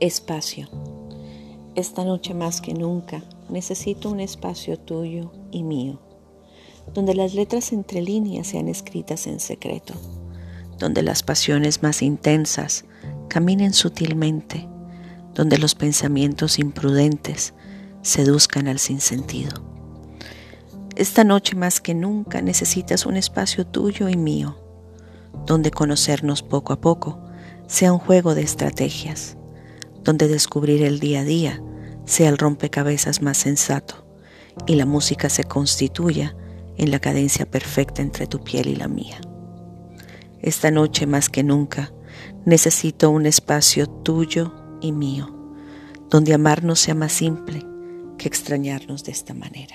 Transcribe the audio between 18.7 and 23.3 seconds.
sinsentido. Esta noche más que nunca necesitas un